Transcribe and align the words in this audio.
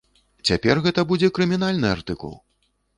Цяпер 0.49 0.81
гэта 0.87 1.05
будзе 1.13 1.31
крымінальны 1.37 1.87
артыкул! 1.95 2.39